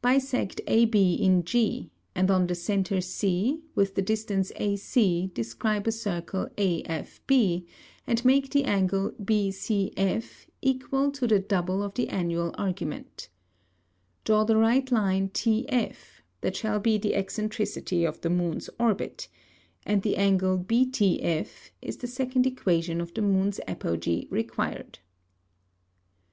Bissect 0.00 0.60
AB 0.68 1.14
in 1.14 1.42
G; 1.42 1.90
and 2.14 2.30
on 2.30 2.46
the 2.46 2.54
Centre 2.54 3.00
C, 3.00 3.58
with 3.74 3.96
the 3.96 4.00
Distance 4.00 4.52
AC 4.54 5.32
describe 5.34 5.88
a 5.88 5.90
Circle 5.90 6.46
AFB, 6.56 7.66
and 8.06 8.24
make 8.24 8.50
the 8.50 8.62
Angle 8.62 9.10
BCF 9.20 10.46
= 11.12 11.12
to 11.18 11.26
the 11.26 11.40
double 11.40 11.82
of 11.82 11.94
the 11.94 12.08
Annual 12.10 12.54
Argument. 12.56 13.28
Draw 14.22 14.44
the 14.44 14.56
Right 14.56 14.88
Line 14.92 15.30
TF, 15.30 15.96
that 16.42 16.54
shall 16.54 16.78
be 16.78 16.96
the 16.96 17.16
Eccentricity 17.16 18.04
of 18.04 18.20
the 18.20 18.30
Moon's 18.30 18.70
Orbit; 18.78 19.26
and 19.84 20.02
the 20.02 20.16
Angle 20.16 20.60
BTF, 20.60 21.70
is 21.82 21.96
the 21.96 22.06
second 22.06 22.46
Equation 22.46 23.00
of 23.00 23.14
the 23.14 23.22
Moon's 23.22 23.58
Apogee 23.66 24.28
required. 24.30 25.00